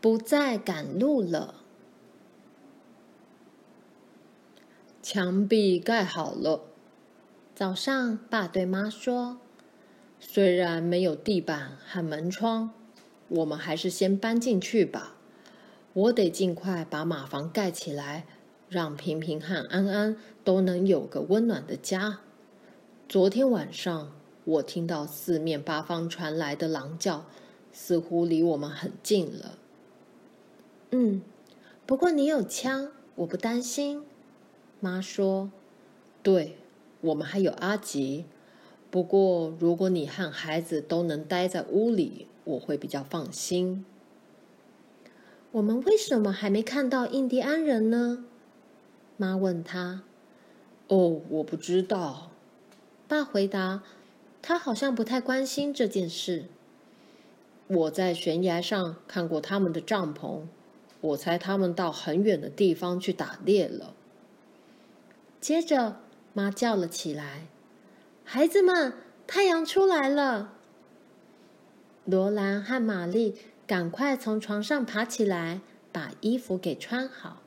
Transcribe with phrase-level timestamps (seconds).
[0.00, 1.62] 不再赶路了。
[5.02, 6.62] 墙壁盖好了。
[7.54, 9.38] 早上，爸对妈说
[10.20, 12.72] ：“虽然没有地板和门窗，
[13.28, 15.14] 我们还是先搬进去吧。
[15.94, 18.26] 我得尽快把马房盖起来，
[18.68, 22.18] 让平平和安安都能有个温暖的家。
[23.08, 24.12] 昨天晚上，
[24.44, 27.24] 我听到四面八方传来的狼叫，
[27.72, 29.56] 似乎离我们很近了。
[30.90, 31.22] ”“嗯，
[31.84, 34.04] 不过你有枪，我不担心。”
[34.80, 35.50] 妈说
[36.22, 36.56] ：“对，
[37.00, 38.24] 我们还有阿吉。
[38.90, 43.84] 不过，如果你和孩子都能待在屋里，我会比较放心。”
[45.52, 48.24] 我们为什么还没看到印第安人呢？
[49.16, 50.02] 妈问他。
[50.88, 52.30] “哦，我不知道。”
[53.08, 53.82] 爸回答。
[54.42, 56.44] 他好像不太关心这件事。
[57.66, 60.42] 我在悬崖上看过他们的帐篷，
[61.00, 63.94] 我猜他们到很远的地方去打猎了。
[65.40, 66.00] 接着，
[66.32, 67.46] 妈叫了起来
[68.24, 68.94] ：“孩子们，
[69.26, 70.54] 太阳出来了！”
[72.04, 73.36] 罗兰和玛丽
[73.66, 75.60] 赶快从床上爬起来，
[75.92, 77.42] 把衣服给穿好。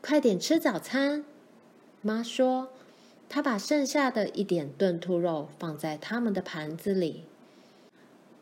[0.00, 1.24] 快点吃早餐，
[2.00, 2.68] 妈说。
[3.28, 7.24] 她把剩下的一点炖兔肉放在他们的盘子里。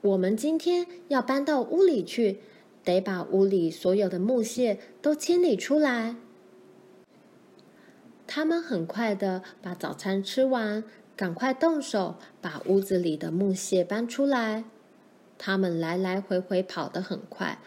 [0.00, 2.40] 我们今天要搬到屋里去，
[2.84, 6.16] 得把屋里所有的木屑都清理出来。
[8.26, 10.84] 他们很快的把早餐吃完，
[11.16, 14.64] 赶快动手把屋子里的木屑搬出来。
[15.36, 17.58] 他们来来回回跑得很快，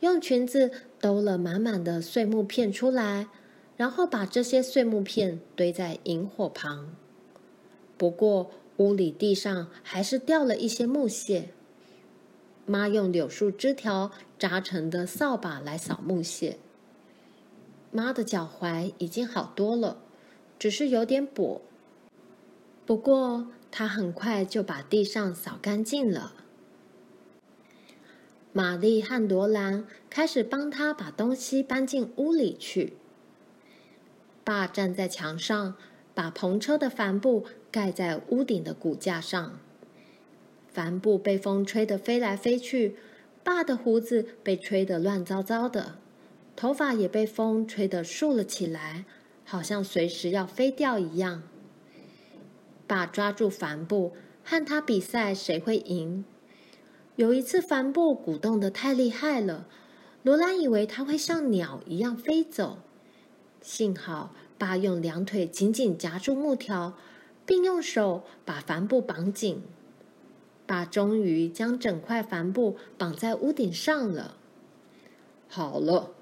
[0.00, 3.28] 用裙子兜了满满的碎木片出来，
[3.76, 6.94] 然后把这些碎木片堆在萤火旁。
[7.96, 11.50] 不过屋里地上还是掉了一些木屑。
[12.66, 16.58] 妈用柳树枝条扎成的扫把来扫木屑。
[17.90, 19.98] 妈的脚踝已经好多了。
[20.58, 21.62] 只是有点跛，
[22.84, 26.34] 不过他很快就把地上扫干净了。
[28.52, 32.98] 玛丽和罗兰开始帮他把东西搬进屋里去。
[34.44, 35.76] 爸站在墙上，
[36.14, 39.58] 把篷车的帆布盖在屋顶的骨架上。
[40.72, 42.96] 帆布被风吹得飞来飞去，
[43.42, 45.96] 爸的胡子被吹得乱糟糟的，
[46.54, 49.04] 头发也被风吹得竖了起来。
[49.42, 51.42] 好像随时要飞掉一样。
[52.86, 54.12] 爸抓住帆布，
[54.44, 56.24] 和他比赛谁会赢。
[57.16, 59.66] 有一次，帆布鼓动得太厉害了，
[60.22, 62.78] 罗兰以为他会像鸟一样飞走。
[63.60, 66.96] 幸好爸用两腿紧紧夹住木条，
[67.44, 69.64] 并用手把帆布绑紧。
[70.70, 74.36] 爸终于将整块帆布绑在屋顶上了。
[75.48, 76.12] 好了，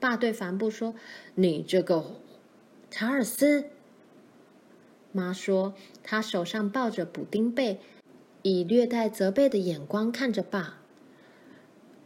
[0.00, 0.96] 爸对帆布说
[1.36, 2.16] ：“你这个。”
[2.90, 3.66] 查尔斯，
[5.12, 5.72] 妈说，
[6.02, 7.78] 她手上抱着补丁被，
[8.42, 10.80] 以略带责备的眼光看着爸。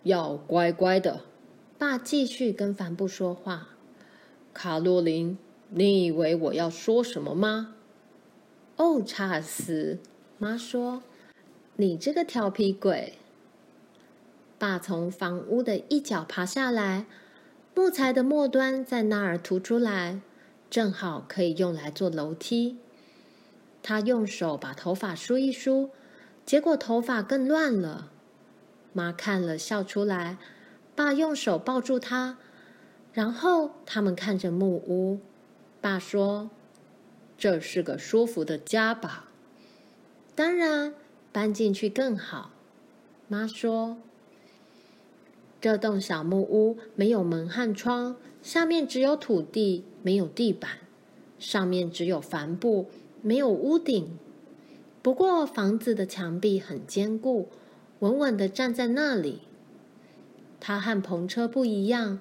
[0.03, 1.23] 要乖乖的，
[1.79, 3.71] 爸继续跟帆布说话。
[4.53, 5.39] 卡洛琳，
[5.71, 7.75] 你以为我要说什么吗？
[8.77, 9.99] 哦，查尔斯，
[10.37, 11.03] 妈说，
[11.81, 13.15] 你这个调皮鬼。
[14.59, 17.07] 爸从房屋的一角爬下来，
[17.73, 20.21] 木材的末端在那儿凸出来。
[20.69, 22.79] 正好可以用来做楼梯。
[23.81, 25.91] 他用手把头发梳一梳，
[26.45, 28.11] 结果头发更乱了。
[28.93, 30.37] 妈看了，笑出来。
[30.97, 32.39] 爸用手抱住他，
[33.13, 35.21] 然后他们看着木屋。
[35.81, 36.51] 爸说
[37.39, 39.29] ：“这是个舒服的家吧
[40.35, 40.93] ？”“当然，
[41.33, 42.51] 搬进去更好。”
[43.29, 43.97] 妈说。
[45.61, 49.85] 这栋小木屋没有门和窗，下面只有土地。
[50.01, 50.71] 没有地板，
[51.41, 52.87] 上面只有帆布，
[53.21, 54.17] 没有屋顶。
[55.03, 57.49] 不过房子的墙壁很坚固，
[57.99, 59.41] 稳稳地站在那里。
[60.61, 62.21] 它和篷车不一样，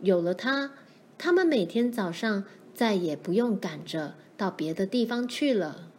[0.00, 0.70] 有了它，
[1.18, 5.89] 他们每天早上再也不用赶着到别的地方去了。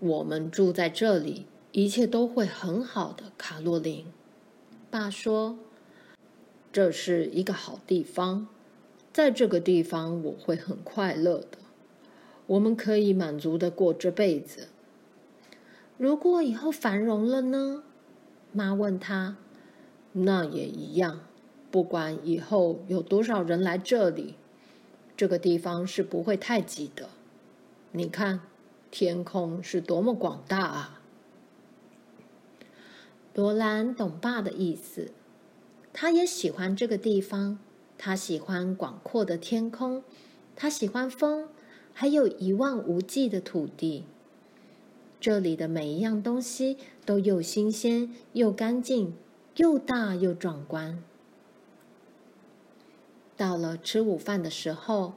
[0.00, 4.06] 我们住在这里，一切都会很好的，卡洛琳。
[4.90, 5.58] 爸说。
[6.72, 8.46] 这是一个好地方，
[9.12, 11.58] 在这个地方我会很快乐的。
[12.46, 14.68] 我们可以满足的过这辈子。
[15.98, 17.82] 如果以后繁荣了呢？
[18.52, 19.36] 妈问他。
[20.12, 21.22] 那也一样，
[21.72, 24.36] 不管以后有多少人来这里，
[25.16, 27.08] 这个地方是不会太挤的。
[27.90, 28.40] 你看，
[28.90, 31.00] 天空是多么广大啊！
[33.34, 35.12] 罗兰懂爸的意思，
[35.92, 37.58] 他也喜欢这个地方，
[37.96, 40.02] 他喜欢广阔的天空，
[40.56, 41.48] 他喜欢风，
[41.92, 44.04] 还有一望无际的土地。
[45.20, 46.76] 这里的每一样东西
[47.06, 49.14] 都又新鲜又干净，
[49.56, 51.02] 又大又壮观。
[53.36, 55.14] 到了吃午饭的时候，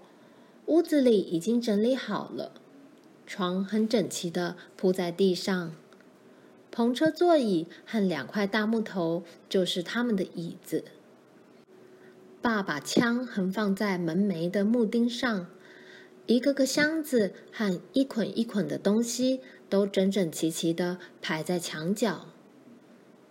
[0.67, 2.51] 屋子里已经整理好了，
[3.35, 5.73] 床很整齐地铺在地上，
[6.71, 10.83] 篷车座椅和两块大木头就是他们的椅子。
[12.43, 15.47] 爸把枪横放在门楣的木钉上，
[16.27, 19.39] 一个个箱子和一捆一捆的东西。
[19.67, 22.27] 都整整齐齐地排在墙角。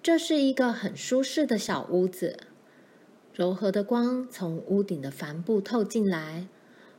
[0.02, 2.36] 这是一个很舒适的小屋子，
[3.32, 6.48] 柔和的光从屋顶的帆布透进来，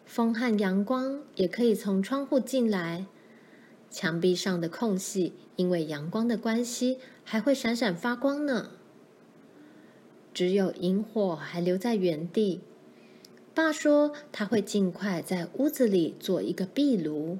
[0.06, 3.06] 风和阳光也可以从窗户进来。
[3.90, 8.72] 墙壁上的空隙因为阳光的关系，还会闪闪发光呢。
[10.34, 12.62] 只有萤火还留在原地。
[13.54, 17.38] 爸说他会尽快在屋子里做一个壁炉。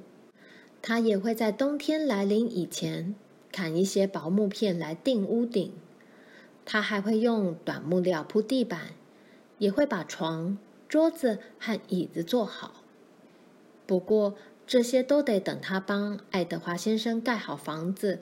[0.80, 3.16] 他也会在冬天来临以前
[3.50, 5.72] 砍一些薄木片来钉屋顶。
[6.64, 8.92] 他还会用短木料铺地板，
[9.58, 10.56] 也会把床、
[10.94, 12.84] 桌子和椅子做好。
[13.84, 18.20] 不过这些都得等他帮爱德华先生盖好房子，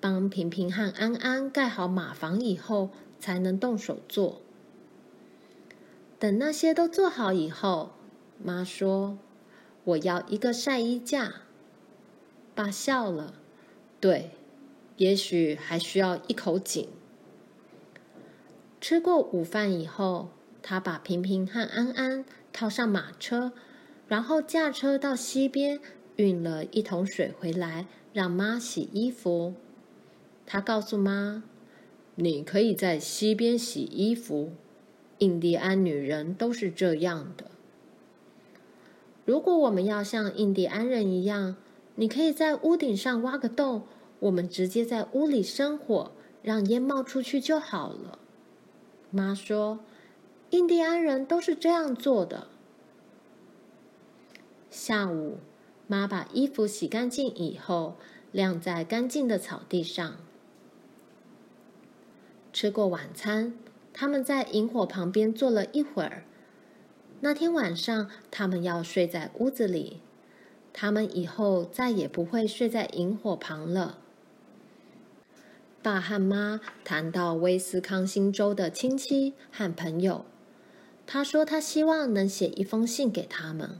[0.00, 4.40] 帮平平和安安盖好马房以后，才能动手做。
[6.20, 7.90] 等那些都做好以后，
[8.40, 9.18] 妈说
[9.82, 11.42] ：“我要一个晒衣架。”
[12.54, 13.34] 爸笑了，
[14.00, 14.30] 对，
[14.96, 16.88] 也许还需要一口井。
[18.80, 20.28] 吃过午饭以后，
[20.62, 23.52] 他把平平和安安套上马车，
[24.08, 25.80] 然后驾车到溪边
[26.16, 29.54] 运了一桶水回来，让妈洗衣服。
[30.46, 31.42] 他告诉妈
[32.16, 34.52] ：“你可以在溪边洗衣服，
[35.18, 37.50] 印第安女人都是这样的。
[39.24, 41.56] 如果我们要像印第安人一样。”
[41.94, 43.82] 你可以在屋顶上挖个洞，
[44.20, 46.12] 我们直接在屋里生火，
[46.42, 48.18] 让烟冒出去就好了。
[49.10, 49.80] 妈说，
[50.52, 52.46] 印第安人都是这样做的。
[54.70, 55.38] 下午，
[55.86, 57.96] 妈把衣服洗干净以后，
[58.32, 60.18] 晾在干净的草地上。
[62.52, 63.54] 吃过晚餐，
[63.94, 66.24] 他们在萤火旁边坐了一会儿。
[67.20, 70.00] 那天晚上，他们要睡在屋子里。
[70.74, 73.98] 他们以后再也不会睡在萤火旁了。
[75.82, 80.26] 爸和妈谈到威斯康星州的亲戚和朋友，
[81.06, 83.78] 他说他希望能写一封信给他们。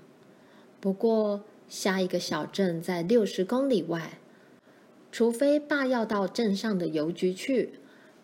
[0.80, 4.18] 不过下一个小镇在六十公里外，
[5.10, 7.74] 除非爸要到镇上的邮局去，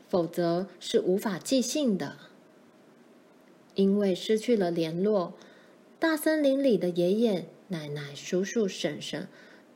[0.08, 2.16] 否则是无法寄信的。
[3.74, 5.34] 因为失去了联络，
[5.98, 7.48] 大森林里的爷爷。
[7.70, 9.28] 奶奶、叔叔、婶婶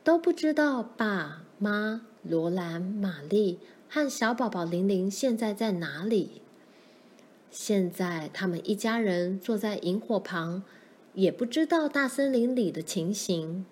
[0.03, 6.42] 都不知道爸妈罗兰、玛丽和小宝宝玲玲现在在哪里。
[7.53, 10.63] 现在他们一家人坐在营火旁，
[11.13, 13.63] 也不知道大森林里的情形。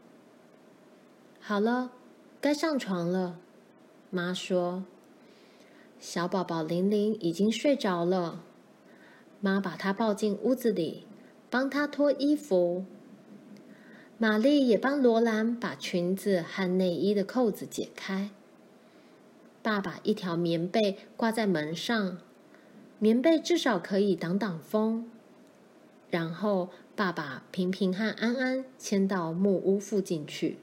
[1.39, 1.91] 好了，
[2.39, 3.39] 该上床了。
[4.11, 4.83] 妈说
[5.99, 8.43] ：“小宝宝玲玲已经睡着了。”
[9.41, 11.07] 妈把她抱进屋子里，
[11.49, 12.85] 帮她脱衣服。
[14.19, 18.29] 玛丽也帮罗兰把裙子和内衣的扣子解开。
[19.63, 22.19] 爸爸一条棉被挂在门上，
[23.03, 25.09] 棉被至少可以挡挡风。
[26.11, 30.59] 然后，爸爸平平和安安牵到木屋附近去。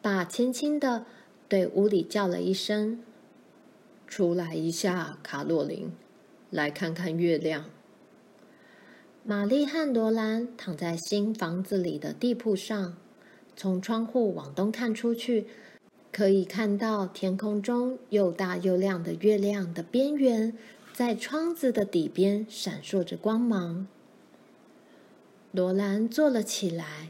[0.00, 1.04] 爸轻轻的
[1.50, 3.02] 对屋里叫了一声
[4.08, 5.92] ：“出来一下，卡洛琳，
[6.48, 7.66] 来看看月亮。”
[9.24, 12.96] 玛丽和罗兰躺在新房子里的地铺上，
[13.54, 15.46] 从窗户往东看出去，
[16.12, 20.52] 可以看到天空中又大又亮的月亮的边缘，
[20.92, 23.86] 在窗子的底边闪烁着光芒。
[25.52, 27.08] 罗兰坐了起来，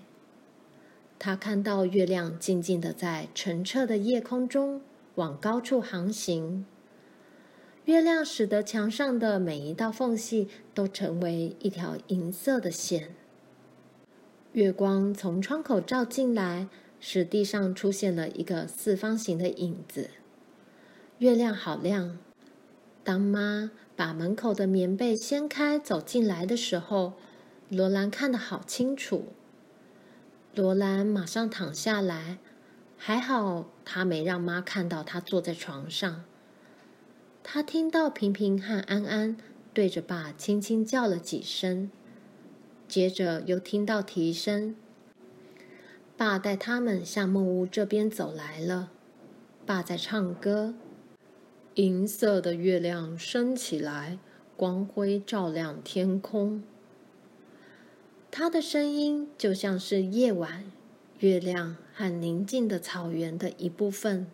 [1.18, 4.80] 他看到月亮静静地在澄澈的夜空中
[5.16, 6.64] 往高处航行。
[7.86, 13.16] 月亮使得墙上的每一道缝隙都成为一条银色的线。
[14.52, 16.68] 月光从窗口照进来，
[17.04, 20.10] 使地上出现了一个四方形的影子。
[21.18, 22.16] 月亮好亮。
[23.02, 27.14] 当妈把门口的棉被掀开走进来的时候，
[27.68, 29.32] 罗兰看得好清楚。
[30.54, 32.38] 罗兰马上躺下来，
[32.96, 36.24] 还好她没让妈看到她坐在床上。
[37.42, 39.36] 他听到平平和安安
[39.74, 41.90] 对着爸轻轻叫了几声，
[42.86, 44.76] 接着又听到啼声。
[46.16, 48.90] 爸带他们向木屋这边走来了。
[49.64, 50.74] 爸在唱歌，
[51.74, 54.18] 银色的月亮升起来，
[54.56, 56.62] 光辉照亮天空。
[58.30, 60.64] 他的声音就像是夜晚
[61.18, 64.26] 月亮和宁静的草原的一部分。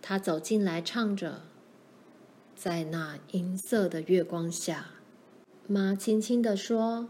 [0.00, 1.42] 他走进来，唱着，
[2.54, 4.90] 在那银色的月光下，
[5.66, 7.08] 妈轻轻地说：“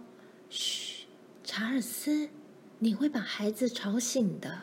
[0.49, 1.07] 嘘，
[1.45, 2.31] 查尔斯，
[2.79, 4.63] 你会把孩子吵醒的。”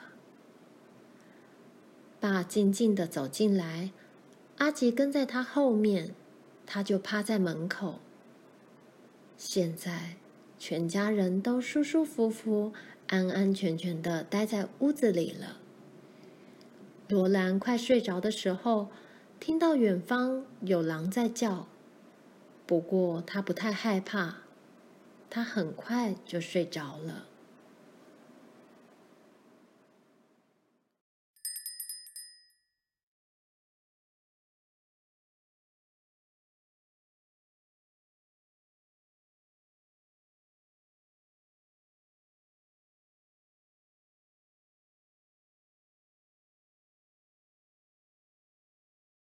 [2.20, 3.91] 爸静静地走进来，
[4.58, 6.15] 阿吉跟在他后面，
[6.65, 8.00] 他就趴在门口。
[9.38, 10.15] 现在，
[10.58, 12.72] 全家人都舒舒服服、
[13.08, 15.58] 安安全全的待在屋子里了。
[17.10, 18.88] 罗兰快睡着的时候，
[19.41, 21.67] 听到远方有狼在叫，
[22.65, 24.38] 不过他不太害怕，
[25.29, 27.25] 他很快就睡着了。